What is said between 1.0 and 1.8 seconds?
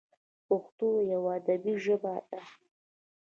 یوه ادبي